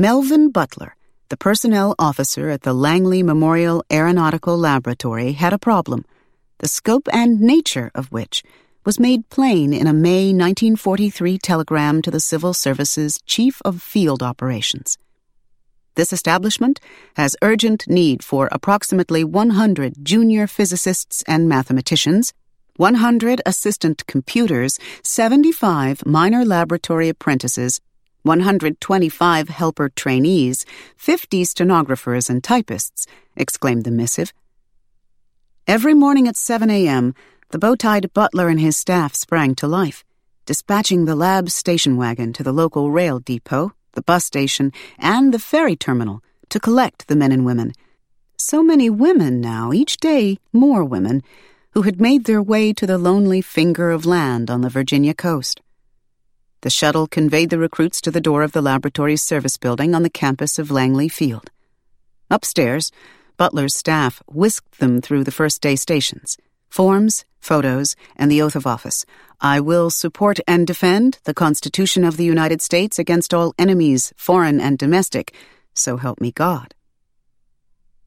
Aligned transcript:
Melvin 0.00 0.50
Butler, 0.52 0.94
the 1.28 1.36
personnel 1.36 1.96
officer 1.98 2.50
at 2.50 2.62
the 2.62 2.72
Langley 2.72 3.20
Memorial 3.24 3.82
Aeronautical 3.92 4.56
Laboratory, 4.56 5.32
had 5.32 5.52
a 5.52 5.58
problem, 5.58 6.04
the 6.58 6.68
scope 6.68 7.08
and 7.12 7.40
nature 7.40 7.90
of 7.96 8.12
which 8.12 8.44
was 8.84 9.00
made 9.00 9.28
plain 9.28 9.72
in 9.72 9.88
a 9.88 9.92
May 9.92 10.26
1943 10.26 11.38
telegram 11.38 12.00
to 12.00 12.12
the 12.12 12.20
Civil 12.20 12.54
Service's 12.54 13.18
Chief 13.26 13.60
of 13.64 13.82
Field 13.82 14.22
Operations. 14.22 14.96
This 15.96 16.12
establishment 16.12 16.78
has 17.16 17.34
urgent 17.42 17.88
need 17.88 18.22
for 18.22 18.48
approximately 18.52 19.24
100 19.24 20.04
junior 20.04 20.46
physicists 20.46 21.24
and 21.26 21.48
mathematicians, 21.48 22.32
100 22.76 23.42
assistant 23.44 24.06
computers, 24.06 24.78
75 25.02 26.06
minor 26.06 26.44
laboratory 26.44 27.08
apprentices, 27.08 27.80
125 28.28 29.48
helper 29.48 29.88
trainees, 29.88 30.64
50 30.96 31.42
stenographers 31.42 32.30
and 32.30 32.44
typists, 32.44 33.06
exclaimed 33.34 33.82
the 33.82 33.90
missive. 33.90 34.32
Every 35.66 35.94
morning 35.94 36.28
at 36.28 36.36
7 36.36 36.70
a.m., 36.70 37.14
the 37.50 37.58
bow-tied 37.58 38.12
butler 38.12 38.48
and 38.48 38.60
his 38.60 38.76
staff 38.76 39.14
sprang 39.14 39.54
to 39.56 39.66
life, 39.66 40.04
dispatching 40.46 41.06
the 41.06 41.16
lab 41.16 41.50
station 41.50 41.96
wagon 41.96 42.32
to 42.34 42.42
the 42.42 42.52
local 42.52 42.90
rail 42.90 43.18
depot, 43.18 43.72
the 43.92 44.02
bus 44.02 44.24
station, 44.24 44.72
and 44.98 45.34
the 45.34 45.38
ferry 45.38 45.74
terminal 45.74 46.22
to 46.50 46.60
collect 46.60 47.08
the 47.08 47.16
men 47.16 47.32
and 47.32 47.44
women. 47.44 47.72
So 48.36 48.62
many 48.62 48.88
women 48.88 49.40
now, 49.40 49.72
each 49.72 49.96
day 49.96 50.38
more 50.52 50.84
women, 50.84 51.22
who 51.72 51.82
had 51.82 52.00
made 52.00 52.24
their 52.24 52.42
way 52.42 52.72
to 52.72 52.86
the 52.86 52.98
lonely 52.98 53.40
finger 53.40 53.90
of 53.90 54.06
land 54.06 54.50
on 54.50 54.60
the 54.60 54.68
Virginia 54.68 55.14
coast. 55.14 55.60
The 56.62 56.70
shuttle 56.70 57.06
conveyed 57.06 57.50
the 57.50 57.58
recruits 57.58 58.00
to 58.00 58.10
the 58.10 58.20
door 58.20 58.42
of 58.42 58.52
the 58.52 58.62
laboratory's 58.62 59.22
service 59.22 59.56
building 59.56 59.94
on 59.94 60.02
the 60.02 60.10
campus 60.10 60.58
of 60.58 60.70
Langley 60.70 61.08
Field. 61.08 61.50
Upstairs, 62.30 62.90
Butler's 63.36 63.76
staff 63.76 64.20
whisked 64.26 64.80
them 64.80 65.00
through 65.00 65.24
the 65.24 65.30
first 65.30 65.62
day 65.62 65.76
stations 65.76 66.36
forms, 66.68 67.24
photos, 67.40 67.96
and 68.16 68.30
the 68.30 68.42
oath 68.42 68.54
of 68.56 68.66
office. 68.66 69.06
I 69.40 69.60
will 69.60 69.88
support 69.88 70.38
and 70.46 70.66
defend 70.66 71.18
the 71.24 71.32
Constitution 71.32 72.04
of 72.04 72.16
the 72.16 72.24
United 72.24 72.60
States 72.60 72.98
against 72.98 73.32
all 73.32 73.54
enemies, 73.58 74.12
foreign 74.16 74.60
and 74.60 74.76
domestic, 74.76 75.34
so 75.74 75.96
help 75.96 76.20
me 76.20 76.32
God. 76.32 76.74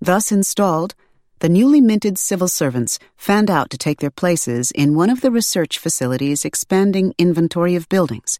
Thus 0.00 0.32
installed, 0.32 0.94
the 1.42 1.48
newly 1.48 1.80
minted 1.80 2.16
civil 2.16 2.46
servants 2.46 3.00
fanned 3.16 3.50
out 3.50 3.68
to 3.68 3.76
take 3.76 3.98
their 3.98 4.12
places 4.12 4.70
in 4.70 4.94
one 4.94 5.10
of 5.10 5.22
the 5.22 5.30
research 5.32 5.76
facility's 5.76 6.44
expanding 6.44 7.12
inventory 7.18 7.74
of 7.74 7.88
buildings, 7.88 8.38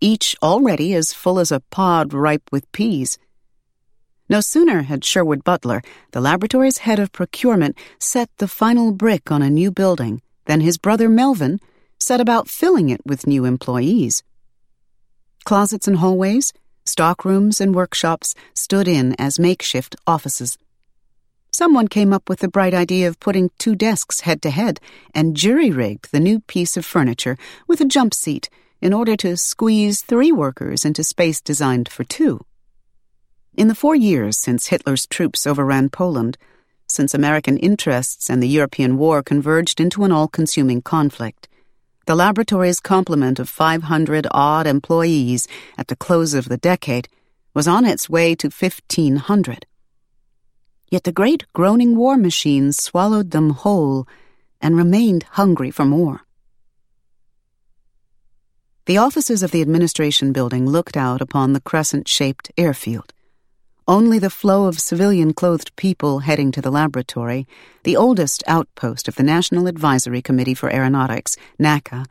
each 0.00 0.36
already 0.40 0.94
as 0.94 1.12
full 1.12 1.40
as 1.40 1.50
a 1.50 1.58
pod 1.58 2.14
ripe 2.14 2.48
with 2.52 2.70
peas. 2.70 3.18
No 4.28 4.40
sooner 4.40 4.82
had 4.82 5.04
Sherwood 5.04 5.42
Butler, 5.42 5.82
the 6.12 6.20
laboratory's 6.20 6.78
head 6.78 7.00
of 7.00 7.10
procurement, 7.10 7.76
set 7.98 8.30
the 8.36 8.46
final 8.46 8.92
brick 8.92 9.32
on 9.32 9.42
a 9.42 9.50
new 9.50 9.72
building 9.72 10.22
than 10.44 10.60
his 10.60 10.78
brother 10.78 11.08
Melvin 11.08 11.58
set 11.98 12.20
about 12.20 12.46
filling 12.48 12.90
it 12.90 13.00
with 13.04 13.26
new 13.26 13.44
employees. 13.44 14.22
Closets 15.44 15.88
and 15.88 15.96
hallways, 15.96 16.52
stockrooms 16.84 17.60
and 17.60 17.74
workshops 17.74 18.36
stood 18.54 18.86
in 18.86 19.16
as 19.18 19.40
makeshift 19.40 19.96
offices. 20.06 20.56
Someone 21.58 21.88
came 21.88 22.12
up 22.12 22.28
with 22.28 22.40
the 22.40 22.48
bright 22.48 22.74
idea 22.74 23.08
of 23.08 23.18
putting 23.18 23.50
two 23.56 23.74
desks 23.74 24.20
head 24.20 24.42
to 24.42 24.50
head 24.50 24.78
and 25.14 25.34
jury 25.34 25.70
rigged 25.70 26.12
the 26.12 26.20
new 26.20 26.40
piece 26.40 26.76
of 26.76 26.84
furniture 26.84 27.38
with 27.66 27.80
a 27.80 27.86
jump 27.86 28.12
seat 28.12 28.50
in 28.82 28.92
order 28.92 29.16
to 29.16 29.38
squeeze 29.38 30.02
three 30.02 30.30
workers 30.30 30.84
into 30.84 31.02
space 31.02 31.40
designed 31.40 31.88
for 31.88 32.04
two. 32.04 32.44
In 33.56 33.68
the 33.68 33.74
four 33.74 33.96
years 33.96 34.36
since 34.36 34.66
Hitler's 34.66 35.06
troops 35.06 35.46
overran 35.46 35.88
Poland, 35.88 36.36
since 36.88 37.14
American 37.14 37.56
interests 37.56 38.28
and 38.28 38.42
the 38.42 38.54
European 38.58 38.98
war 38.98 39.22
converged 39.22 39.80
into 39.80 40.04
an 40.04 40.12
all 40.12 40.28
consuming 40.28 40.82
conflict, 40.82 41.48
the 42.04 42.14
laboratory's 42.14 42.80
complement 42.80 43.38
of 43.38 43.48
500 43.48 44.26
odd 44.30 44.66
employees 44.66 45.48
at 45.78 45.88
the 45.88 45.96
close 45.96 46.34
of 46.34 46.50
the 46.50 46.58
decade 46.58 47.08
was 47.54 47.66
on 47.66 47.86
its 47.86 48.10
way 48.10 48.34
to 48.34 48.50
1,500. 48.50 49.64
Yet 50.88 51.04
the 51.04 51.12
great 51.12 51.44
groaning 51.52 51.96
war 51.96 52.16
machines 52.16 52.82
swallowed 52.82 53.32
them 53.32 53.50
whole 53.50 54.06
and 54.60 54.76
remained 54.76 55.24
hungry 55.32 55.70
for 55.70 55.84
more. 55.84 56.22
The 58.86 58.98
offices 58.98 59.42
of 59.42 59.50
the 59.50 59.62
administration 59.62 60.32
building 60.32 60.64
looked 60.64 60.96
out 60.96 61.20
upon 61.20 61.52
the 61.52 61.60
crescent 61.60 62.06
shaped 62.06 62.52
airfield. 62.56 63.12
Only 63.88 64.20
the 64.20 64.30
flow 64.30 64.66
of 64.66 64.78
civilian 64.78 65.32
clothed 65.34 65.74
people 65.74 66.20
heading 66.20 66.52
to 66.52 66.62
the 66.62 66.70
laboratory, 66.70 67.48
the 67.82 67.96
oldest 67.96 68.44
outpost 68.46 69.08
of 69.08 69.16
the 69.16 69.24
National 69.24 69.66
Advisory 69.66 70.22
Committee 70.22 70.54
for 70.54 70.72
Aeronautics, 70.72 71.36
NACA, 71.58 72.06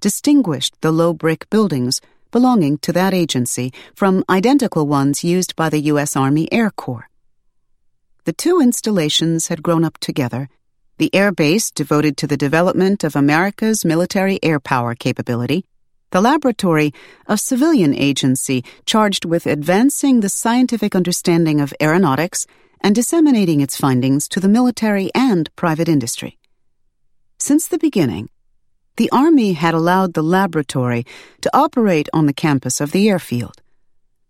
distinguished 0.00 0.80
the 0.80 0.92
low 0.92 1.12
brick 1.12 1.50
buildings 1.50 2.00
belonging 2.30 2.78
to 2.78 2.92
that 2.92 3.12
agency 3.12 3.72
from 3.94 4.24
identical 4.30 4.86
ones 4.86 5.24
used 5.24 5.56
by 5.56 5.68
the 5.68 5.80
U.S. 5.92 6.16
Army 6.16 6.52
Air 6.52 6.70
Corps. 6.70 7.09
The 8.24 8.32
two 8.32 8.60
installations 8.60 9.48
had 9.48 9.62
grown 9.62 9.84
up 9.84 9.98
together. 9.98 10.48
The 10.98 11.14
air 11.14 11.32
base 11.32 11.70
devoted 11.70 12.16
to 12.18 12.26
the 12.26 12.36
development 12.36 13.02
of 13.02 13.16
America's 13.16 13.84
military 13.84 14.38
air 14.42 14.60
power 14.60 14.94
capability, 14.94 15.64
the 16.10 16.20
laboratory, 16.20 16.92
a 17.26 17.38
civilian 17.38 17.94
agency 17.94 18.64
charged 18.84 19.24
with 19.24 19.46
advancing 19.46 20.20
the 20.20 20.28
scientific 20.28 20.94
understanding 20.94 21.60
of 21.60 21.72
aeronautics 21.80 22.46
and 22.80 22.94
disseminating 22.94 23.60
its 23.60 23.76
findings 23.76 24.28
to 24.28 24.40
the 24.40 24.48
military 24.48 25.10
and 25.14 25.54
private 25.54 25.88
industry. 25.88 26.36
Since 27.38 27.68
the 27.68 27.78
beginning, 27.78 28.28
the 28.96 29.08
Army 29.10 29.52
had 29.52 29.72
allowed 29.72 30.14
the 30.14 30.22
laboratory 30.22 31.06
to 31.40 31.56
operate 31.56 32.08
on 32.12 32.26
the 32.26 32.34
campus 32.34 32.80
of 32.80 32.92
the 32.92 33.08
airfield. 33.08 33.62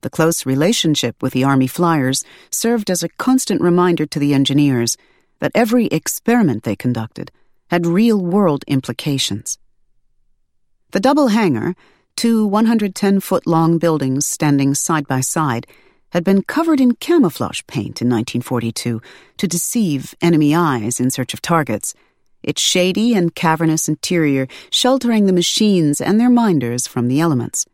The 0.02 0.10
close 0.10 0.46
relationship 0.46 1.22
with 1.22 1.34
the 1.34 1.44
Army 1.44 1.66
flyers 1.66 2.24
served 2.50 2.90
as 2.90 3.02
a 3.02 3.08
constant 3.08 3.60
reminder 3.60 4.06
to 4.06 4.18
the 4.18 4.32
engineers 4.32 4.96
that 5.40 5.52
every 5.54 5.86
experiment 5.86 6.62
they 6.62 6.76
conducted 6.76 7.30
had 7.68 7.86
real 7.86 8.24
world 8.24 8.64
implications. 8.66 9.58
The 10.92 11.00
double 11.00 11.28
hangar, 11.28 11.74
two 12.16 12.46
110 12.46 13.20
foot 13.20 13.46
long 13.46 13.78
buildings 13.78 14.26
standing 14.26 14.74
side 14.74 15.06
by 15.06 15.20
side, 15.20 15.66
had 16.12 16.24
been 16.24 16.42
covered 16.42 16.80
in 16.80 16.94
camouflage 16.96 17.60
paint 17.66 18.02
in 18.02 18.08
1942 18.08 19.00
to 19.36 19.48
deceive 19.48 20.14
enemy 20.20 20.54
eyes 20.54 20.98
in 20.98 21.10
search 21.10 21.34
of 21.34 21.42
targets, 21.42 21.94
its 22.42 22.60
shady 22.60 23.14
and 23.14 23.34
cavernous 23.34 23.88
interior 23.88 24.48
sheltering 24.70 25.26
the 25.26 25.32
machines 25.32 26.00
and 26.00 26.18
their 26.18 26.30
minders 26.30 26.86
from 26.86 27.08
the 27.08 27.20
elements. 27.20 27.66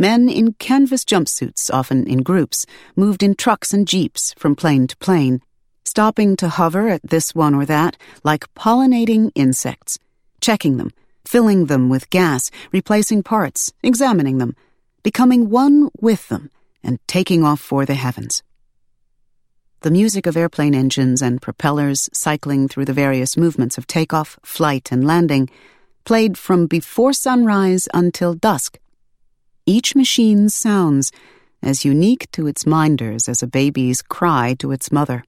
Men 0.00 0.28
in 0.28 0.54
canvas 0.54 1.04
jumpsuits, 1.04 1.70
often 1.72 2.08
in 2.08 2.24
groups, 2.24 2.66
moved 2.96 3.22
in 3.22 3.36
trucks 3.36 3.72
and 3.72 3.86
jeeps 3.86 4.34
from 4.36 4.56
plane 4.56 4.88
to 4.88 4.96
plane, 4.96 5.42
stopping 5.84 6.34
to 6.36 6.48
hover 6.48 6.88
at 6.88 7.02
this 7.02 7.36
one 7.36 7.54
or 7.54 7.64
that 7.66 7.96
like 8.24 8.52
pollinating 8.54 9.30
insects, 9.36 10.00
checking 10.40 10.76
them 10.76 10.90
filling 11.30 11.66
them 11.66 11.88
with 11.88 12.10
gas, 12.10 12.50
replacing 12.72 13.22
parts, 13.22 13.72
examining 13.84 14.38
them, 14.38 14.56
becoming 15.04 15.48
one 15.48 15.88
with 16.00 16.28
them, 16.28 16.50
and 16.82 16.98
taking 17.06 17.44
off 17.44 17.60
for 17.60 17.86
the 17.86 17.94
heavens. 17.94 18.42
The 19.82 19.92
music 19.92 20.26
of 20.26 20.36
airplane 20.36 20.74
engines 20.74 21.22
and 21.22 21.40
propellers 21.40 22.10
cycling 22.12 22.66
through 22.66 22.86
the 22.86 22.92
various 22.92 23.36
movements 23.36 23.78
of 23.78 23.86
takeoff, 23.86 24.40
flight, 24.44 24.90
and 24.90 25.06
landing 25.06 25.48
played 26.04 26.36
from 26.36 26.66
before 26.66 27.12
sunrise 27.12 27.86
until 27.94 28.34
dusk. 28.34 28.80
Each 29.70 29.94
machine's 29.94 30.52
sounds 30.52 31.12
as 31.62 31.84
unique 31.84 32.28
to 32.32 32.48
its 32.48 32.66
minders 32.66 33.28
as 33.28 33.40
a 33.40 33.46
baby's 33.46 34.02
cry 34.02 34.56
to 34.58 34.72
its 34.72 34.90
mother. 34.90 35.22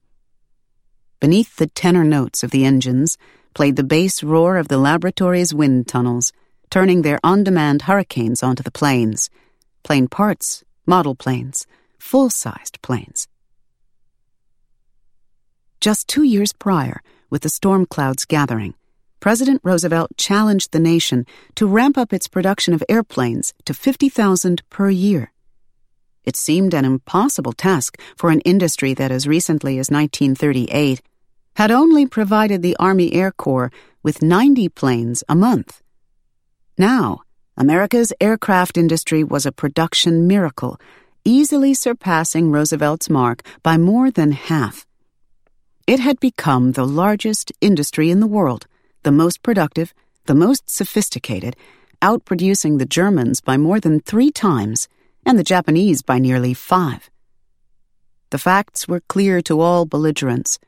Beneath 1.21 1.55
the 1.55 1.67
tenor 1.67 2.03
notes 2.03 2.43
of 2.43 2.51
the 2.51 2.65
engines, 2.65 3.17
played 3.53 3.77
the 3.77 3.85
bass 3.85 4.21
roar 4.21 4.57
of 4.57 4.67
the 4.67 4.77
laboratory's 4.77 5.53
wind 5.53 5.87
tunnels, 5.87 6.33
turning 6.69 7.03
their 7.03 7.21
on 7.23 7.45
demand 7.45 7.83
hurricanes 7.83 8.43
onto 8.43 8.61
the 8.61 8.77
planes 8.79 9.29
plane 9.81 10.09
parts, 10.09 10.65
model 10.85 11.15
planes, 11.15 11.65
full 11.97 12.29
sized 12.29 12.81
planes. 12.81 13.29
Just 15.79 16.09
two 16.09 16.23
years 16.23 16.51
prior, 16.51 17.01
with 17.29 17.43
the 17.43 17.55
storm 17.57 17.85
clouds 17.85 18.25
gathering, 18.25 18.73
President 19.23 19.61
Roosevelt 19.63 20.11
challenged 20.17 20.73
the 20.73 20.81
nation 20.81 21.25
to 21.55 21.65
ramp 21.65 21.97
up 21.97 22.11
its 22.11 22.27
production 22.27 22.73
of 22.73 22.83
airplanes 22.89 23.53
to 23.63 23.73
50,000 23.73 24.61
per 24.69 24.89
year. 24.89 25.31
It 26.25 26.35
seemed 26.35 26.73
an 26.73 26.83
impossible 26.83 27.53
task 27.53 27.97
for 28.17 28.31
an 28.31 28.41
industry 28.41 28.93
that 28.95 29.11
as 29.13 29.25
recently 29.25 29.79
as 29.79 29.89
1938 29.89 31.01
had 31.55 31.71
only 31.71 32.05
provided 32.05 32.61
the 32.61 32.75
Army 32.81 33.13
Air 33.13 33.31
Corps 33.31 33.71
with 34.03 34.21
90 34.21 34.67
planes 34.67 35.23
a 35.29 35.35
month. 35.35 35.81
Now, 36.77 37.21
America's 37.55 38.11
aircraft 38.19 38.77
industry 38.77 39.23
was 39.23 39.45
a 39.45 39.53
production 39.53 40.27
miracle, 40.27 40.77
easily 41.23 41.73
surpassing 41.73 42.51
Roosevelt's 42.51 43.09
mark 43.09 43.41
by 43.63 43.77
more 43.77 44.11
than 44.11 44.33
half. 44.33 44.85
It 45.87 46.01
had 46.01 46.19
become 46.19 46.73
the 46.73 46.85
largest 46.85 47.53
industry 47.61 48.09
in 48.11 48.19
the 48.19 48.27
world, 48.27 48.67
the 49.03 49.11
most 49.11 49.43
productive, 49.43 49.93
the 50.25 50.35
most 50.35 50.69
sophisticated, 50.69 51.55
outproducing 52.01 52.79
the 52.79 52.85
Germans 52.85 53.41
by 53.41 53.57
more 53.57 53.79
than 53.79 53.99
three 53.99 54.31
times 54.31 54.87
and 55.25 55.37
the 55.37 55.43
Japanese 55.43 56.01
by 56.01 56.19
nearly 56.19 56.53
five. 56.53 57.09
The 58.29 58.37
facts 58.37 58.87
were 58.87 59.01
clear 59.01 59.41
to 59.43 59.61
all 59.61 59.85
belligerents. 59.85 60.59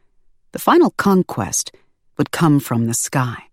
The 0.52 0.60
final 0.60 0.92
conquest 0.92 1.72
would 2.18 2.32
come 2.32 2.60
from 2.60 2.86
the 2.86 2.94
sky. 2.94 3.46